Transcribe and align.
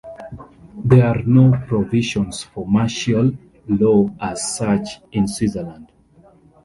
There 0.83 1.05
are 1.05 1.21
no 1.21 1.55
provisions 1.67 2.41
for 2.41 2.65
martial 2.65 3.33
law 3.67 4.09
as 4.19 4.55
such 4.57 4.99
in 5.11 5.27
Switzerland. 5.27 5.91